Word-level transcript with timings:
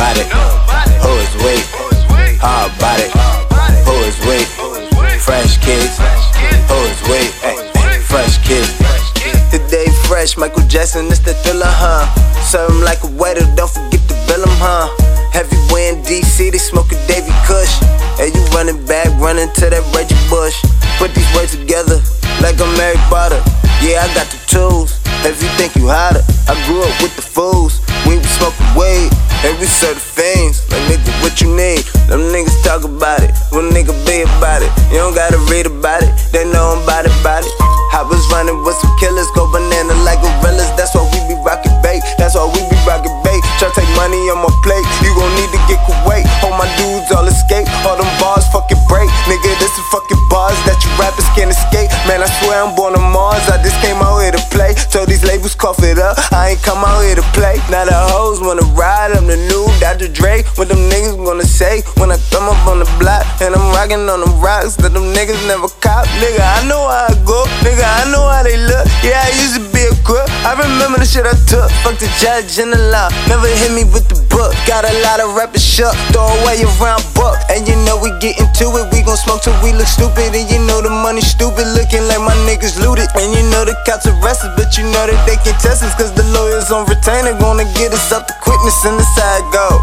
about 0.00 0.16
it? 0.16 0.32
Who 1.04 1.12
is 1.20 1.32
weak? 1.44 1.64
How 2.40 2.72
about 2.72 3.00
it? 3.04 3.12
Who 3.84 3.92
is 4.08 4.16
weak? 4.24 4.48
Fresh 5.20 5.60
kids. 5.60 6.00
Who 6.72 6.78
is 6.88 7.00
weak? 7.04 7.28
Fresh 8.08 8.40
kids. 8.48 8.72
Today 9.52 9.84
fresh, 10.08 10.38
Michael 10.38 10.66
Jackson, 10.68 11.04
it's 11.08 11.18
the 11.18 11.34
thriller, 11.44 11.68
huh? 11.68 12.08
Serve 12.40 12.80
like 12.80 13.04
a 13.04 13.10
waiter, 13.20 13.44
don't 13.56 13.68
forget 13.68 14.00
to 14.08 14.16
bill 14.24 14.40
him, 14.40 14.56
huh? 14.56 14.88
Heavyweight 15.36 15.92
in 15.92 16.02
DC, 16.08 16.50
they 16.50 16.56
smoking 16.56 16.98
Davy 17.06 17.36
Kush. 17.44 17.76
And 18.16 18.32
you 18.32 18.40
running 18.56 18.80
back, 18.86 19.08
running 19.20 19.52
to 19.52 19.68
that 19.68 19.84
Reggie 19.92 20.16
Bush. 20.32 20.56
Put 20.96 21.12
these 21.12 21.28
words 21.36 21.52
together 21.52 22.00
like 22.40 22.56
a 22.56 22.68
Mary 22.80 22.96
Potter. 23.12 23.44
Yeah, 23.84 24.00
I 24.00 24.08
got 24.16 24.32
the 24.32 24.40
tools. 24.48 24.96
If 25.28 25.42
you 25.42 25.48
think 25.60 25.76
you 25.76 25.88
hot. 25.88 26.09
We 29.60 29.64
serve 29.64 29.96
the 29.96 30.04
fiends. 30.04 30.60
Like 30.68 30.84
nigga, 30.88 31.12
what 31.24 31.40
you 31.40 31.48
need? 31.48 31.84
Them 32.12 32.28
niggas 32.28 32.60
talk 32.60 32.84
about 32.84 33.24
it, 33.24 33.32
one 33.52 33.72
nigga 33.72 33.96
be 34.04 34.20
about 34.26 34.60
it. 34.60 34.68
You 34.92 35.00
don't 35.00 35.14
gotta 35.14 35.40
read 35.48 35.64
about 35.64 36.02
it, 36.02 36.12
they 36.32 36.44
know 36.44 36.76
I'm 36.76 36.84
about 36.84 37.06
it, 37.06 37.14
about 37.20 37.44
it. 37.46 37.52
I 37.90 38.04
was 38.04 38.20
running 38.30 38.60
with 38.62 38.76
some 38.76 38.92
killers, 39.00 39.26
go 39.34 39.50
banana 39.50 39.96
like 40.04 40.20
gorillas. 40.20 40.68
That's 40.76 40.94
why 40.94 41.02
we 41.08 41.18
be 41.26 41.36
rockin' 41.40 41.74
bait. 41.80 42.04
That's 42.20 42.36
why 42.36 42.46
we 42.46 42.60
be 42.68 42.76
rockin' 42.84 43.16
bait. 43.24 43.40
Try 43.58 43.72
to 43.72 43.74
take 43.74 43.90
money 43.96 44.20
on 44.30 44.44
my 44.44 44.52
plate, 44.62 44.86
you 45.02 45.10
gon' 45.16 45.32
need 45.34 45.50
to 45.56 45.60
get 45.66 45.80
Kuwait. 45.88 46.28
All 46.44 46.54
my 46.60 46.68
dudes 46.76 47.10
all 47.10 47.24
escape, 47.24 47.66
all 47.88 47.96
them 47.96 48.08
bars 48.20 48.44
fucking 48.52 48.80
break. 48.92 49.08
Nigga, 49.24 49.48
this 49.56 49.72
is 49.72 49.86
fucking 49.88 50.20
bars 50.28 50.58
that 50.68 50.76
you 50.84 50.90
rappers 51.00 51.26
can't 51.32 51.50
escape. 51.50 51.88
Man, 52.04 52.20
I 52.20 52.28
swear 52.44 52.60
I'm 52.60 52.76
born 52.76 52.92
on 52.92 53.06
Mars. 53.08 53.42
I 53.48 53.56
just 53.64 53.80
came 53.80 53.96
out 54.04 54.20
here 54.20 54.36
to 54.36 54.42
play. 54.52 54.59
These 55.42 55.54
cough 55.56 55.80
it 55.80 55.96
up. 55.96 56.20
I 56.36 56.52
ain't 56.52 56.62
come 56.62 56.84
out 56.84 57.00
here 57.00 57.16
to 57.16 57.24
play. 57.32 57.56
Now 57.72 57.88
the 57.88 57.96
hoes 57.96 58.44
wanna 58.44 58.66
ride. 58.76 59.16
I'm 59.16 59.24
the 59.24 59.40
new 59.48 59.64
Dr. 59.80 60.12
Dre. 60.12 60.44
What 60.60 60.68
them 60.68 60.84
niggas 60.92 61.16
gonna 61.16 61.48
say 61.48 61.80
when 61.96 62.12
I 62.12 62.20
come 62.28 62.44
up 62.44 62.60
on 62.68 62.84
the 62.84 62.88
block 63.00 63.24
and 63.40 63.56
I'm 63.56 63.72
rocking 63.72 64.04
on 64.04 64.20
them 64.20 64.36
rocks 64.36 64.76
that 64.84 64.92
them 64.92 65.16
niggas 65.16 65.40
never 65.48 65.72
cop? 65.80 66.04
Nigga, 66.20 66.44
I 66.44 66.68
know 66.68 66.84
how 66.84 67.08
I 67.08 67.16
go. 67.24 67.40
Nigga, 67.64 67.80
I 67.80 68.12
know 68.12 68.20
how 68.28 68.44
they 68.44 68.60
look. 68.60 68.84
Yeah, 69.00 69.24
I 69.24 69.32
used 69.40 69.56
to 69.56 69.64
be 69.72 69.80
a 69.88 69.96
crook. 70.04 70.28
I 70.44 70.52
remember 70.60 71.00
the 71.00 71.08
shit 71.08 71.24
I 71.24 71.32
took. 71.48 71.72
Fuck 71.80 71.96
the 71.96 72.12
judge 72.20 72.60
and 72.60 72.76
the 72.76 72.80
law. 72.92 73.08
Never 73.24 73.48
hit 73.48 73.72
me 73.72 73.88
with 73.88 74.12
the 74.12 74.20
book. 74.28 74.52
Got 74.68 74.84
a 74.84 74.92
lot 75.00 75.24
of 75.24 75.32
rappers 75.40 75.64
shook. 75.64 75.96
Throw 76.12 76.28
away 76.44 76.60
around 76.76 77.00
book. 77.16 77.40
And 77.48 77.64
you 77.64 77.80
know 77.88 77.96
we 77.96 78.12
get 78.20 78.36
into 78.36 78.68
it. 78.76 78.92
We 78.92 79.00
gon' 79.00 79.16
smoke 79.16 79.40
till 79.40 79.56
we 79.64 79.72
look 79.72 79.88
stupid. 79.88 80.36
And 80.36 80.44
you 80.52 80.60
know 80.68 80.84
the 80.84 80.92
money 80.92 81.24
stupid. 81.24 81.64
Looking 81.72 82.04
like 82.12 82.19
niggas 82.50 82.82
looted. 82.82 83.06
And 83.14 83.30
you 83.30 83.46
know 83.54 83.62
the 83.62 83.78
cops 83.86 84.10
arrested. 84.10 84.50
But 84.58 84.74
you 84.74 84.82
know 84.90 85.06
that 85.06 85.22
they 85.22 85.38
can 85.46 85.54
test 85.62 85.86
us. 85.86 85.94
Cause 85.94 86.10
the 86.18 86.26
lawyers 86.34 86.74
on 86.74 86.90
retainer 86.90 87.38
gonna 87.38 87.68
get 87.78 87.94
us 87.94 88.10
up 88.10 88.26
to 88.26 88.34
quickness. 88.42 88.82
And 88.82 88.98
the 88.98 89.06
side 89.14 89.46
go. 89.54 89.78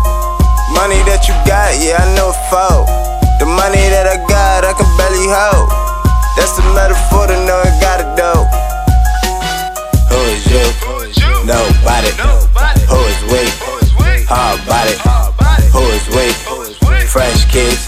Money 0.76 1.00
that 1.08 1.24
you 1.32 1.34
got, 1.48 1.80
yeah, 1.80 2.04
I 2.04 2.06
know 2.20 2.36
for. 2.52 2.84
The 3.40 3.48
money 3.48 3.80
that 3.96 4.04
I 4.04 4.20
got, 4.28 4.68
I 4.68 4.76
can 4.76 4.90
barely 5.00 5.24
hold. 5.32 5.72
That's 6.36 6.60
the 6.60 6.66
metaphor 6.76 7.32
to 7.32 7.38
know 7.48 7.56
I 7.56 7.72
got 7.80 8.04
it 8.04 8.12
though. 8.20 8.44
Who 10.12 10.20
is 10.36 10.44
you? 10.52 10.68
Nobody. 11.48 12.12
Who 12.92 13.00
is 13.08 13.22
we? 13.32 13.48
Hard 14.28 14.60
body. 14.68 15.00
Who 15.72 15.88
is 15.96 16.04
we? 16.12 16.36
Fresh 17.08 17.48
kids. 17.48 17.88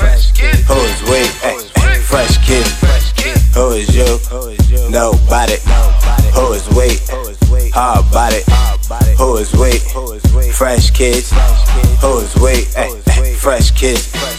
Who 0.71 0.78
Hard 7.92 8.11
body. 8.11 9.16
Who 9.17 9.38
is 9.38 9.52
we? 9.55 9.80
Fresh 10.52 10.92
kids. 10.92 11.32
Who 12.02 12.20
is 12.20 12.36
we? 12.36 12.67
Ay, 12.77 13.02
ay, 13.08 13.33
Fresh 13.33 13.72
kids. 13.72 14.39